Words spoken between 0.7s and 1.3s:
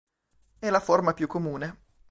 la forma più